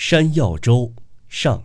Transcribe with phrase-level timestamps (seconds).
[0.00, 0.94] 山药粥
[1.28, 1.60] 上，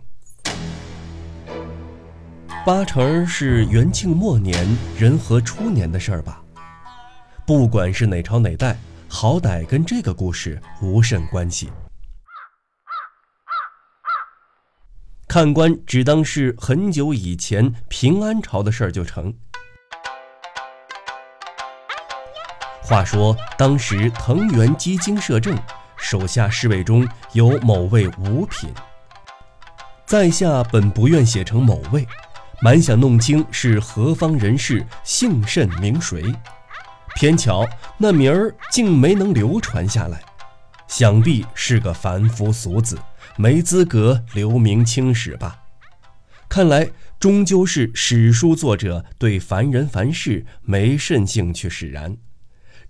[2.66, 6.42] 八成是元庆末年、仁和初年的事儿吧。
[7.46, 8.76] 不管是哪朝哪代，
[9.08, 11.70] 好歹跟这个故事无甚关系。
[15.28, 19.32] 看官只当是很久以前平安朝的事儿就成。
[22.82, 25.56] 话说当时藤原基经摄政。
[26.04, 28.68] 手下侍卫中有某位五品，
[30.04, 32.06] 在下本不愿写成某位，
[32.60, 36.22] 满想弄清是何方人士，姓甚名谁。
[37.14, 40.20] 偏巧那名儿竟没能流传下来，
[40.86, 42.98] 想必是个凡夫俗子，
[43.36, 45.56] 没资格留名青史吧。
[46.50, 52.14] 看来终究是史书作者对凡人凡事没甚兴趣使然。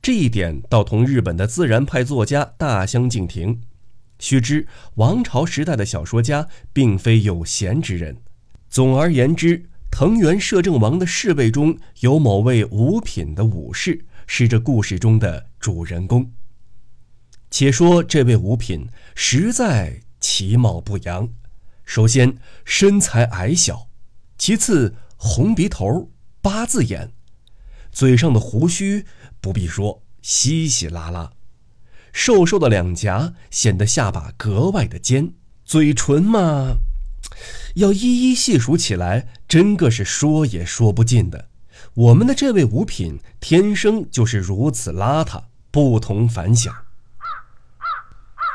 [0.04, 3.62] 这一点倒同日本的自然派作家大相径庭。
[4.18, 8.18] 须知王朝时代的小说家并非有闲之人。
[8.68, 16.30] 总而言之，藤原摄政王的侍卫中有某位五品的武士，是这故事中的主人公。
[17.50, 21.30] 且说这位五品实在其貌不扬，
[21.86, 23.88] 首先身材矮小，
[24.36, 26.10] 其次红鼻头、
[26.42, 27.10] 八字眼，
[27.90, 29.06] 嘴上的胡须。
[29.44, 31.30] 不必说，稀稀拉拉，
[32.14, 35.34] 瘦瘦的两颊显得下巴格外的尖，
[35.66, 36.78] 嘴唇嘛，
[37.74, 41.50] 要一一细数起来，真个是说也说不尽的。
[41.92, 46.74] 我们的这位五品天生就是如此邋遢，不同凡响。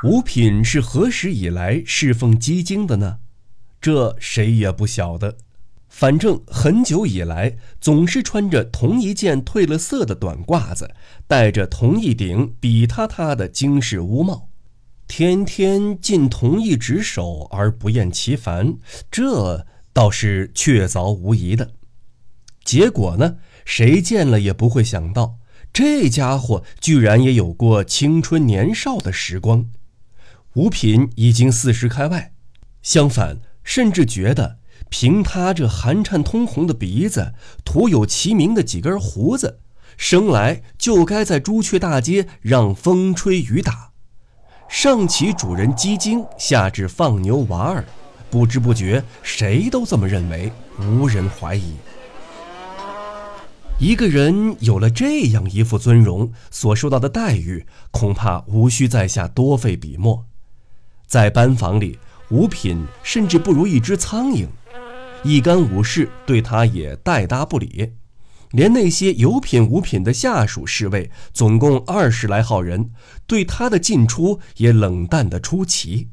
[0.04, 3.20] 五品是何时以来侍奉鸡精的呢？
[3.80, 5.38] 这谁也不晓得。
[5.90, 10.94] 反正很久以来，总是穿着同一件褪了色的短褂子，
[11.28, 14.50] 戴着同一顶比塌塌的京式乌帽，
[15.08, 18.78] 天天尽同一职守而不厌其烦，
[19.10, 21.72] 这倒是确凿无疑的。
[22.64, 25.40] 结果呢，谁见了也不会想到，
[25.74, 29.66] 这家伙居然也有过青春年少的时光。
[30.54, 32.32] 五品已经四十开外，
[32.84, 34.59] 相反，甚至觉得。
[34.90, 37.34] 凭他这寒颤通红的鼻子，
[37.64, 39.60] 徒有其名的几根胡子，
[39.98, 43.92] 生来就该在朱雀大街让风吹雨打。
[44.68, 47.86] 上起主人鸡精，下至放牛娃儿，
[48.30, 51.74] 不知不觉谁都这么认为，无人怀疑。
[53.80, 60.26] 一个人有了这样一副尊容，所受到的待遇，恐怕无需在下多费笔墨。
[61.08, 61.98] 在班房里，
[62.30, 64.48] 五品甚至不如一只苍蝇。
[65.24, 67.92] 一干武士对他也带搭不理，
[68.52, 72.92] 连那些有品无品的下属侍卫，总共二十来号人，
[73.28, 76.08] 对他的进出也冷淡的出奇。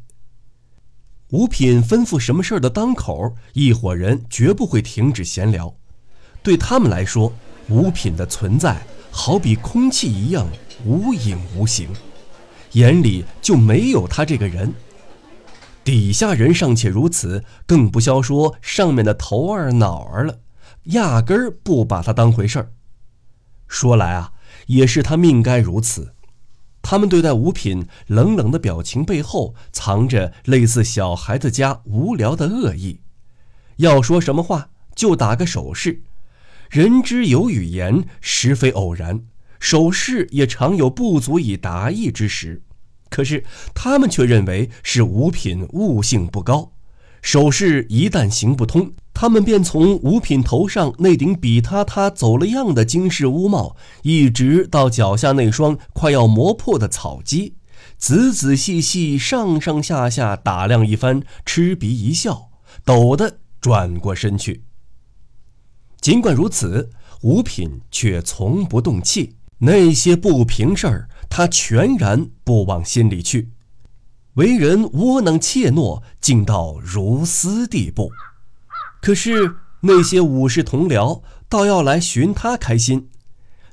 [1.31, 5.75] 五品吩咐什么事儿的当口，一伙人绝不会停止闲聊。
[6.43, 7.33] 对他们来说，
[7.69, 8.81] 五品的存在
[9.11, 10.47] 好比空气一样
[10.84, 11.88] 无影无形，
[12.73, 14.73] 眼里就没有他这个人。
[15.87, 20.41] 底下人尚且如此，更不消说上面的头儿脑儿了，
[20.87, 22.73] 压根儿不把他当回事儿。
[23.69, 24.33] 说来啊，
[24.67, 26.13] 也是他命该如此。
[26.83, 32.99] 他们对待五品冷冷的表情背后，藏着类似小孩子家无聊的恶意。
[33.77, 36.03] 要说什么话，就打个手势。
[36.69, 39.25] 人之有语言，实非偶然，
[39.61, 42.63] 手势也常有不足以达意之时。
[43.16, 46.72] 可是他们却认为是五品悟性不高，
[47.22, 57.55] 手势一旦行不通，他们便从五品头上那顶比塌塌走了样的金饰乌帽，一直到脚下那双快要磨破的草屐，
[57.97, 62.50] 仔仔细细上上下下打量一番，嗤鼻一笑，
[62.84, 64.65] 抖的转过身去。
[66.03, 66.91] 尽管如此，
[67.22, 71.09] 五品却从不动气，那些不平事儿。
[71.28, 73.50] 他全然不往心里去，
[74.34, 78.11] 为人窝囊怯懦，竟到如斯地步。
[79.03, 83.11] 可是那些武士同僚倒要来寻他开心，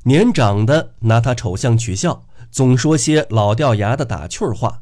[0.03, 4.81] 年长的拿他丑相取笑，总说些老掉牙的打趣儿话；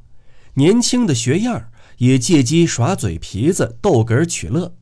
[0.56, 4.74] 年轻的学样儿也借机耍嘴皮子、逗哏取乐。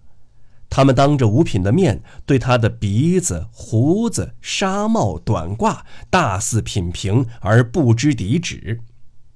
[0.69, 5.80] 他们当着五品的面，对他的鼻子、胡子、纱帽、短褂
[6.10, 8.81] 大肆品评而不知底止。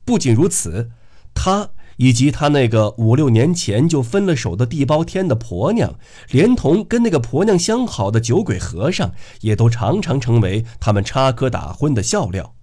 [0.05, 0.91] 不仅如此，
[1.33, 5.95] 他以及他那个五六年前就分了手的地包天的婆娘，
[6.29, 12.55] 连同跟那个婆娘相好的酒鬼和尚，也都常常成为他们插科打诨的笑料。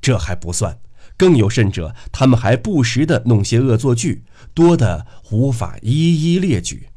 [0.00, 0.78] 这还不算，
[1.16, 6.88] 更有甚者，他们还不时地弄些恶作剧，多得无法一一列举。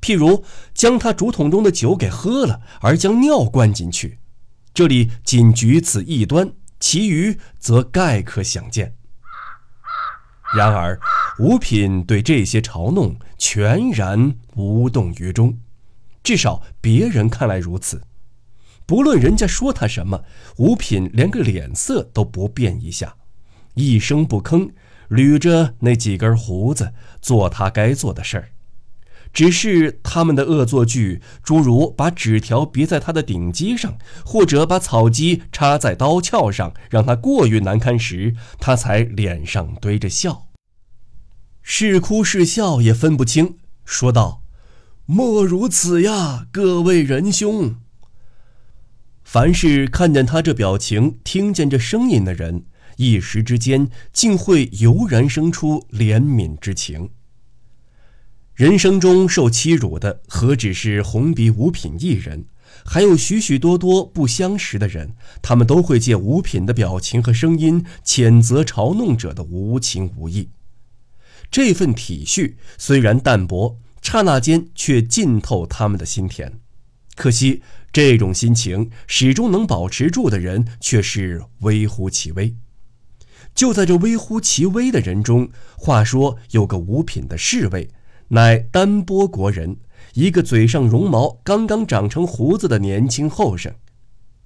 [0.00, 0.44] 譬如
[0.74, 4.18] 将他竹筒中的酒给喝了，而将尿灌进去，
[4.72, 8.94] 这里仅举此一端，其余则概可想见。
[10.56, 10.98] 然而，
[11.38, 15.58] 五品对这些嘲弄全然无动于衷，
[16.24, 18.02] 至少别人看来如此。
[18.84, 20.24] 不论人家说他什么，
[20.56, 23.14] 五品连个脸色都不变一下，
[23.74, 24.72] 一声不吭，
[25.10, 26.92] 捋着那几根胡子，
[27.22, 28.50] 做他该做的事儿。
[29.32, 40.48] 只是他们的恶作剧，诸如把纸条别在他的顶机上，或者把草鸡插在刀鞘上，让他过于难堪时，他才脸上堆着笑，
[41.62, 44.42] 是哭是笑也分不清，说道
[45.06, 47.76] ：“莫如此呀，各位仁兄。”
[49.22, 52.64] 凡是看见他这表情、听见这声音的人，
[52.96, 57.10] 一时之间竟会油然生出怜悯之情。
[58.60, 62.44] 人生中受欺辱的何止是红鼻五品一人，
[62.84, 70.50] 还有许许多多不相识的人，他们都会借五品的表情和声音谴责嘲弄者的无情无义。
[71.50, 76.60] 这份体恤虽然淡薄，刹那间却浸透他们的心田。
[77.16, 82.54] 可惜，这种心情始终能保持住的人却是微乎其微。
[83.54, 85.48] 就在这微乎其微的人中，
[85.78, 87.88] 话说有个五品的侍卫。
[88.32, 89.78] 乃丹波国人，
[90.14, 93.72] 一个嘴上绒毛刚刚长成胡子的年轻后生。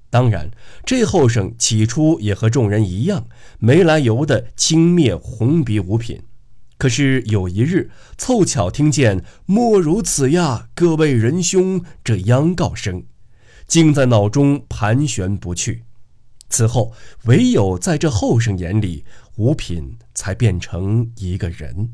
[0.08, 0.50] 当然，
[0.86, 3.26] 这后生起初也和众人一样，
[3.58, 6.22] 没来由的轻蔑红鼻五品。
[6.78, 13.04] 可是有一日，凑巧听见“莫如此呀，各位仁兄”这央告声，
[13.66, 15.82] 竟在脑中盘旋不去。
[16.48, 16.92] 此后，
[17.25, 19.04] 唯有在这后生眼里，
[19.36, 21.90] 五品才变成一个人。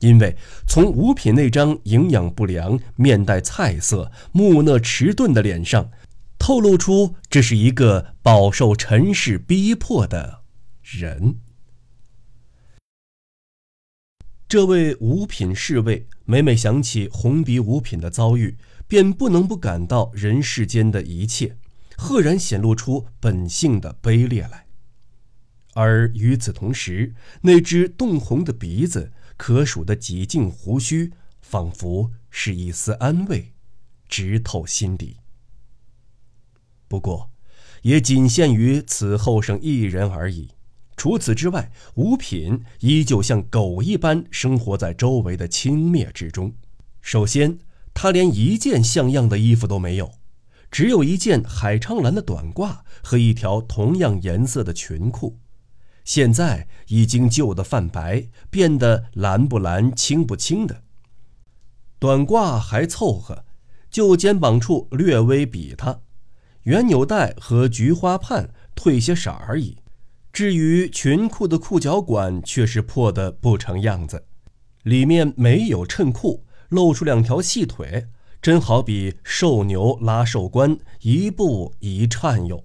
[0.00, 0.36] 因为
[0.66, 5.90] 从五品那张营养不良、面带菜色、木讷迟钝的脸上，
[6.38, 10.40] 透露出这是一个饱受尘世逼迫的
[10.82, 11.36] 人。
[14.48, 18.56] 这位五品侍卫每每想起红鼻五品的遭遇，
[18.88, 21.56] 便不能不感到人世间的一切，
[21.96, 24.66] 赫然显露出本性的卑劣来。
[25.74, 29.12] 而与此同时，那只冻红的鼻子。
[29.40, 33.54] 可数的几茎胡须，仿佛是一丝安慰，
[34.06, 35.16] 直透心底。
[36.86, 37.30] 不过，
[37.80, 40.50] 也仅限于此后生一人而已。
[40.94, 46.52] 除此之外，五品依旧像狗一般生活在周围的轻蔑之中。
[47.00, 47.60] 首先，
[47.94, 50.12] 他连一件像样的衣服都没有，
[50.70, 55.38] 只有一件海昌蓝的短褂和一条同样颜色的裙裤。
[56.04, 60.82] 现在已经旧得泛白，变得蓝不蓝、青不青的。
[61.98, 63.44] 短褂还凑合，
[63.90, 66.00] 就肩膀处略微比它，
[66.62, 69.76] 圆纽带和菊花畔褪些色而已。
[70.32, 74.24] 至于裙裤的裤脚管，却是破得不成样子，
[74.84, 78.06] 里面没有衬裤，露出两条细腿，
[78.40, 82.64] 真好比瘦牛拉瘦关，一步一颤悠。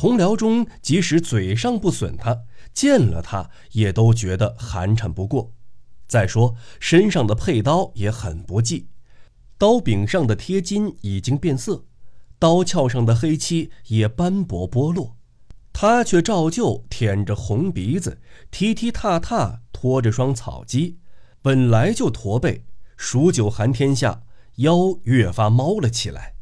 [0.00, 5.50] 同僚中，即使嘴上不损他，见了他也都觉得寒碜不过。
[6.06, 8.86] 再说身上的佩刀也很不济，
[9.58, 11.84] 刀柄上的贴金已经变色，
[12.38, 15.16] 刀鞘上的黑漆也斑驳剥落。
[15.72, 18.20] 他却照旧舔着红鼻子，
[18.52, 20.98] 踢踢踏踏拖着双草鸡，
[21.42, 22.62] 本来就驼背，
[22.96, 24.22] 数九寒天下，
[24.58, 26.34] 腰越发猫了起来。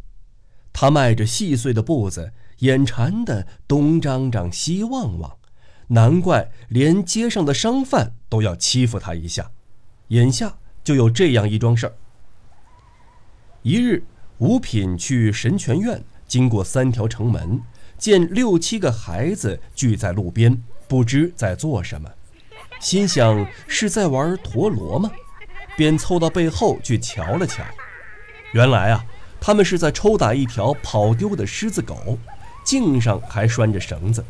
[0.75, 2.35] 他迈着细碎的步子。
[2.58, 5.36] 眼馋的东张张西望望，
[5.88, 9.50] 难怪连街上的商贩都要欺负他一下。
[10.08, 11.94] 眼下就有这样一桩事儿。
[13.62, 14.04] 一日，
[14.38, 17.60] 五品去神泉院，经过三条城门，
[17.98, 22.08] 见六七个孩子聚在路边，不知在做什么，
[22.80, 25.10] 心想是在玩陀螺吗？
[25.76, 27.62] 便凑到背后去瞧了瞧，
[28.52, 29.04] 原来啊，
[29.38, 32.18] 他们是在抽打一条跑丢的狮子狗。
[32.66, 34.23] 颈上还拴着绳子。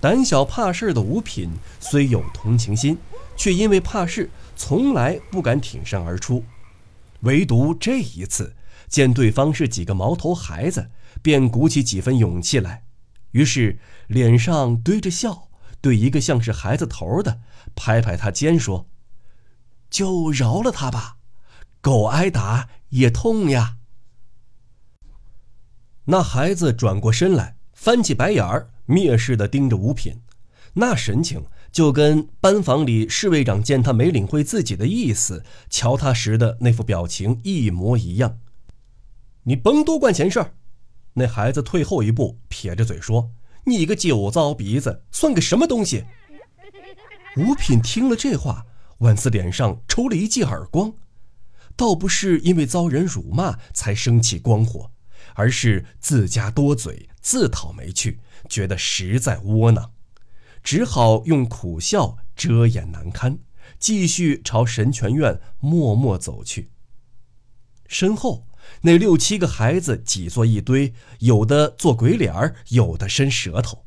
[0.00, 2.98] 胆小怕事的五品虽有同情心，
[3.36, 6.44] 却因为怕事，从来不敢挺身而出。
[7.20, 8.54] 唯独这一次，
[8.88, 10.90] 见对方是几个毛头孩子，
[11.22, 12.84] 便鼓起几分勇气来。
[13.32, 15.48] 于是脸上堆着笑，
[15.80, 17.40] 对一个像是孩子头的，
[17.74, 18.86] 拍拍他肩说
[19.90, 21.16] ：“就饶了他吧，
[21.80, 23.76] 狗挨打也痛呀。”
[26.10, 30.22] 那孩子转过身来，翻起白眼儿，蔑视地盯着五品。
[30.72, 38.38] 那神情就跟班房里侍卫长见他没领会自己的意思，瞧他时的那副表情一模一样。
[39.42, 40.54] 你甭多管闲事儿。
[41.12, 43.30] 那孩子退后一步，撇着嘴说
[43.66, 46.06] ：“你个酒糟鼻子，算个什么东西？”
[47.36, 48.64] 吴品听了这话，
[49.00, 50.94] 万斯脸上抽了一记耳光，
[51.76, 54.90] 倒不是因为遭人辱骂才生起光火，
[55.38, 58.18] 而是自家多嘴，自讨没趣，
[58.48, 59.92] 觉得实在窝囊。
[60.64, 63.38] 只好用苦笑遮掩难堪，
[63.78, 66.70] 继续朝神泉院默默走去。
[67.86, 68.48] 身后
[68.80, 73.84] 那六七个孩子挤作一堆，有的做鬼脸儿，有的伸舌头。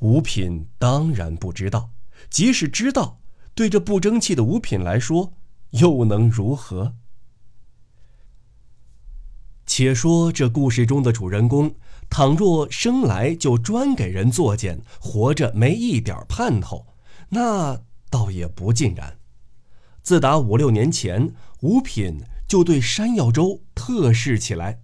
[0.00, 1.90] 五品当然不知道，
[2.28, 3.20] 即使知道，
[3.54, 5.34] 对这不争气的五品来说，
[5.70, 6.96] 又能如何？
[9.72, 11.72] 且说这故事中的主人公。
[12.10, 16.86] 倘若生来就专给人作践，活着没一点盼头，
[17.28, 19.16] 那倒也不尽然。
[20.02, 24.80] 自打五六年前，吴品就对山药粥特试起来。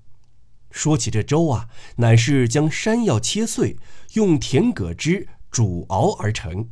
[0.71, 3.77] 说起这粥啊，乃是将山药切碎，
[4.13, 6.69] 用甜葛汁煮熬而成。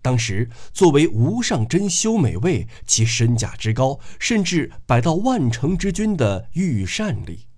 [0.00, 7.48] 当时作为无上珍馐美味，其身价之高，甚至摆到万城之君的御膳里。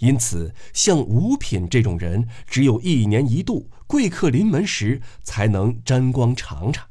[0.00, 6.88] 因此，像五品这种人，只有一年一度贵客临门时才能沾光尝尝。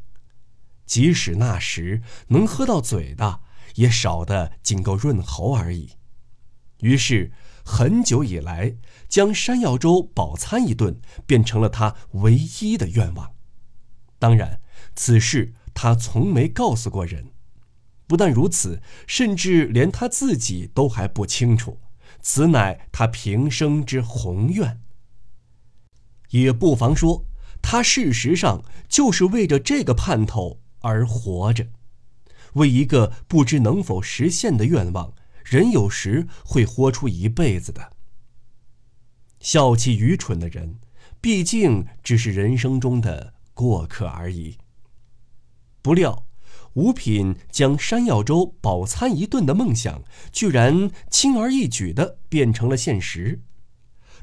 [0.85, 3.41] 即使那时能喝到嘴的，
[3.75, 5.91] 也少的仅够润喉而已。
[6.81, 7.31] 于是，
[7.65, 8.75] 很久以来，
[9.07, 13.33] 将山药粥饱餐一顿，变成了他唯一的愿望。
[14.19, 14.61] 当然，
[14.95, 17.31] 此事他从没告诉过人。
[18.05, 21.79] 不但如此，甚至连他自己都还不清楚。
[22.21, 24.81] 此乃他平生之宏愿。
[26.29, 27.25] 也不妨说，
[27.61, 31.67] 他事实上就是为着这个盼头而活着。
[32.53, 37.93] 为一个不知能否实现的愿望，人有时会活出一辈子的。
[39.39, 40.79] 笑气愚蠢的人，
[41.19, 44.57] 毕竟只是人生中的过客而已。
[45.81, 46.28] 不料。
[46.73, 53.41] 五品将山药粥饱餐一顿的梦想，居然轻而易举地变成了现实。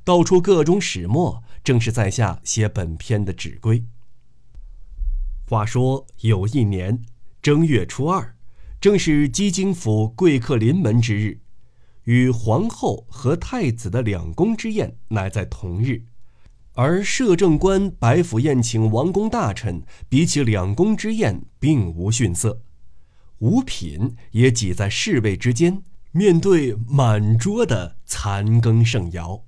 [0.04, 3.84] 道出各种始末，正是在下写本篇的旨归。
[5.48, 7.02] 话说有一年
[7.42, 8.36] 正月初二，
[8.80, 11.40] 正是基京府贵客临门之日，
[12.04, 16.04] 与皇后和太子的两宫之宴乃在同日。
[16.76, 22.60] 而摄政官白府宴请王公大臣，比起两宫之宴，并无逊色。
[23.38, 29.40] 五品也挤在侍卫之间，面对满桌的残羹剩肴。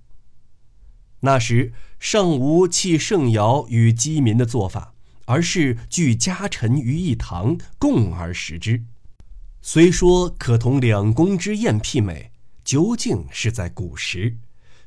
[1.20, 4.94] 那时尚无弃剩肴与饥民的做法，
[5.26, 8.84] 而是聚家臣于一堂，共而食之。
[9.60, 12.32] 虽说可同两宫之宴媲美，
[12.64, 14.38] 究竟是在古时。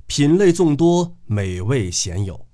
[0.07, 2.45] 品类众多，美味鲜有，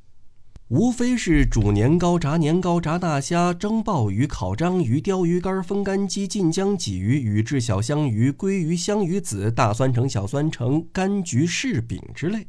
[0.68, 12.48] 无非是煮年糕、炸年糕、炸大虾、蒸鲍鱼、烤章鱼、鲷鱼干、风干鸡、晋江鲫鱼、宇治小香鱼、鲑鱼、香鱼子、大酸橙、小酸橙、柑橘柿饼之类。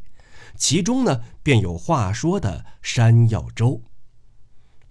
[0.56, 3.82] 其中呢，便有话说的山药粥。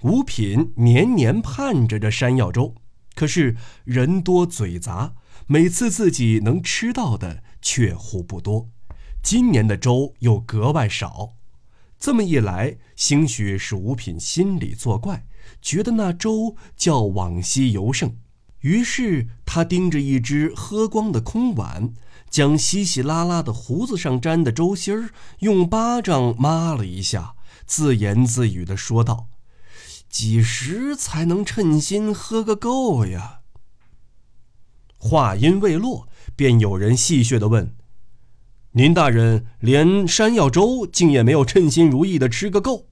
[0.03, 2.75] 五品年年盼着这山药粥，
[3.13, 5.13] 可是人多嘴杂，
[5.47, 8.69] 每次自己能吃到的却乎不多。
[9.29, 11.33] 今年的粥又格外少，
[11.99, 15.27] 这么一来，兴许是五品心里作怪，
[15.61, 18.15] 觉得那粥较往昔尤盛。
[18.61, 21.91] 于是他盯着一只喝光的空碗，
[22.29, 29.27] 将稀稀拉拉的胡子上粘的粥芯儿用巴掌抹了一下，自言自语地说道
[30.09, 33.41] ：“几时才能称心喝个够呀？”
[34.97, 36.07] 话音未落，
[36.37, 37.75] 便有人戏谑地问。
[38.77, 42.89] 您大人连山药粥竟也没有称心如意的吃个够。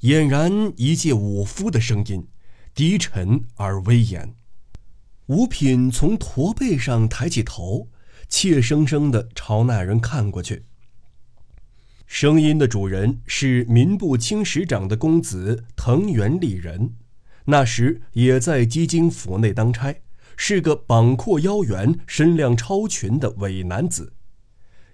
[0.00, 2.26] 俨然一介武夫的声音，
[2.74, 4.34] 低沉而威严。
[5.26, 7.90] 五品从驼背上抬起头，
[8.26, 10.64] 怯生生的朝那人看过去。
[12.06, 16.94] 声音的主人是民部卿使长的公子藤原丽人，
[17.44, 19.94] 那时也在基京府内当差，
[20.38, 24.14] 是个膀阔腰圆、身量超群的伟男子。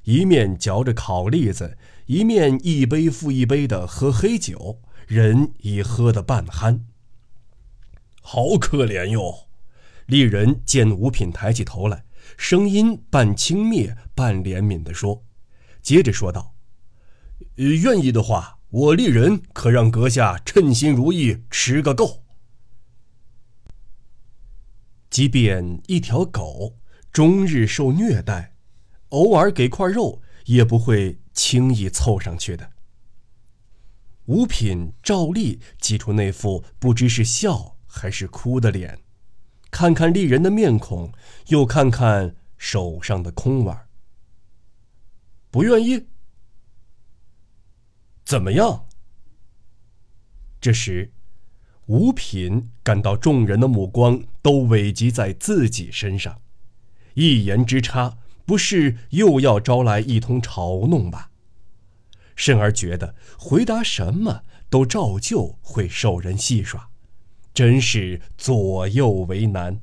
[0.08, 6.80] 一面嚼着烤栗子，一面一杯复一杯的喝黑酒，人已喝得半酣。
[8.22, 9.48] 好可怜哟！
[10.06, 12.06] 丽人见五品抬起头来，
[12.38, 15.22] 声音半轻蔑半怜悯地说，
[15.82, 16.54] 接着说道
[17.56, 22.24] ：“愿意的话，我丽人可让阁下称心如意吃个够。
[25.10, 26.78] 即便一条狗
[27.12, 28.54] 终日受虐待，
[29.10, 32.70] 偶尔给块肉也不会轻易凑上去的。
[34.26, 38.98] 五品照例挤出那副不知是笑还是哭的脸，
[39.70, 41.12] 看看丽人的面孔，
[41.46, 43.88] 又看看手上的空碗。
[45.50, 46.06] 不愿意？
[48.24, 48.86] 怎么样？
[50.60, 51.12] 这时，
[51.86, 56.42] 五品感到众人的目光都委集在自己身上，
[57.14, 61.28] 一言之差，不是又要招来一通嘲弄吧？
[62.34, 66.88] 甚而觉得回答什么都照旧会受人戏耍，
[67.52, 69.82] 真是左右为难。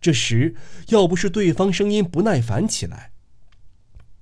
[0.00, 0.56] 这时
[0.88, 3.12] 要不是对方声音不耐烦起来，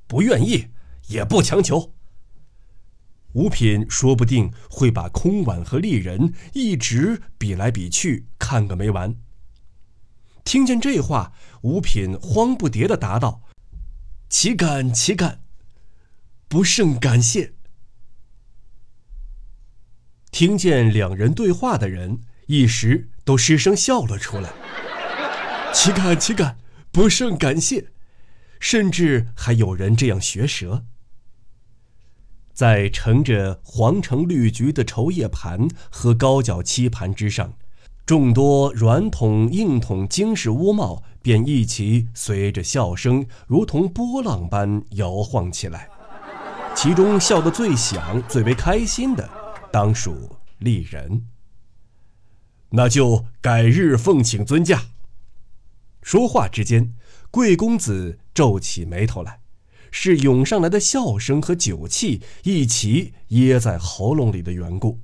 [0.06, 0.66] 不愿意
[1.08, 1.94] 也不强求。
[3.32, 9.16] 五品说不定会把空碗和丽人一直比来比去，看个没完。
[10.44, 11.32] 听见这话，
[11.62, 13.42] 五品慌不迭的答道
[14.28, 15.42] ：“岂敢岂敢。”
[16.48, 17.52] 不胜感谢。
[20.32, 24.52] 听见两人对话的人一时都失声笑了出来。
[25.72, 26.58] 岂敢岂敢，
[26.90, 27.92] 不胜感谢。
[28.58, 30.84] 甚至还有人这样学舌。
[32.52, 37.54] 在盛着黄橙绿橘的绸叶盘和高脚漆盘之上，
[38.06, 45.88] 众多软筒硬筒金饰乌帽便一齐随着笑声，如同波浪般摇晃起来。
[46.74, 49.28] 其中笑得最响、最为开心的，
[49.72, 51.26] 当属丽人。
[52.70, 54.84] 那就改日奉请尊驾。
[56.02, 56.94] 说话之间，
[57.30, 59.40] 贵公子皱起眉头来，
[59.90, 65.00] 是涌上来的笑声和酒气一起噎在喉咙里的缘故。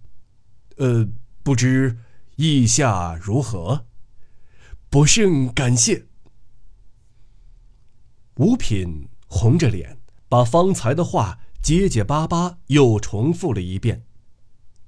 [0.77, 1.09] 呃，
[1.43, 1.99] 不知
[2.37, 3.85] 意下如何？
[4.89, 6.07] 不胜感谢。
[8.37, 11.41] 五品红着脸，把方才的话。
[11.63, 14.05] 结结巴巴又重复了一遍，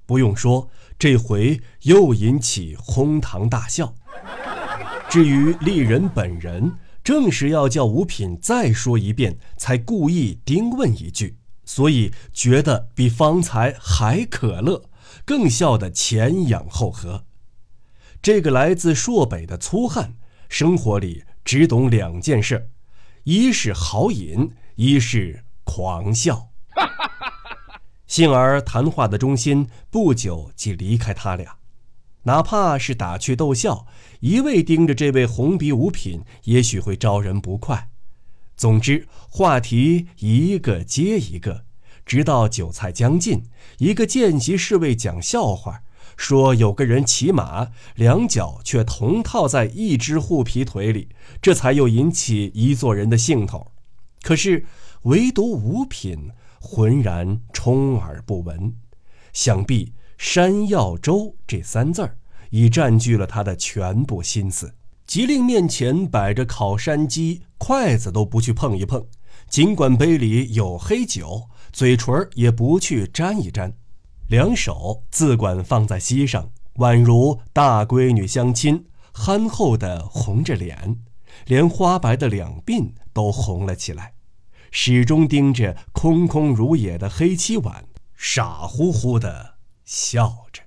[0.05, 3.93] 不用说，这回又引起哄堂大笑。
[5.09, 14.85] 至于丽人本人，正是要叫五品再说一遍，才故意盯问一句，所以觉得比方才还可乐，
[15.25, 17.25] 更笑得前仰后合。
[18.21, 20.15] 这个来自朔北的粗汉，
[20.49, 22.69] 生活里只懂两件事：
[23.23, 26.49] 一是豪饮，一是狂笑。
[28.07, 31.59] 幸而谈话的中心不久即离开他俩，
[32.23, 33.87] 哪怕是打趣逗笑，
[34.19, 37.89] 一味盯着这位红鼻五品，也许会招人不快。
[38.57, 41.63] 总之，话题一个接一个，
[42.05, 43.43] 直到酒菜将尽，
[43.77, 45.83] 一个见习侍卫讲笑话，
[46.19, 51.07] 说有个人骑马，两脚却同套在一只护皮腿里，
[51.41, 53.71] 这才又引起一座人的兴头。
[54.21, 54.65] 可是，
[55.03, 56.31] 唯独五品。
[56.61, 58.75] 浑然充耳不闻，
[59.31, 62.17] 想必“山药粥”这三字儿
[62.49, 64.73] 已占据了他的全部心思。
[65.07, 69.03] 吉令面前摆着烤山鸡，筷子都不去碰一碰；
[69.49, 73.73] 尽管杯里有黑酒，嘴唇也不去沾一沾。
[74.29, 80.99] 两手自管放在膝上，宛如大闺女相亲，憨厚的红着脸，
[81.47, 84.13] 连花白的两鬓都红了起来。
[84.69, 90.61] 始终盯着空空如也的黑漆碗，傻乎乎的笑着。